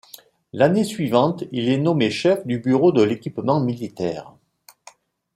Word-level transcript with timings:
L'année 0.51 0.83
suivante, 0.83 1.43
il 1.51 1.69
est 1.69 1.77
nommé 1.77 2.09
chef 2.09 2.43
du 2.47 2.57
bureau 2.57 2.91
de 2.91 3.03
l'équipement 3.03 3.59
militaire. 3.59 4.33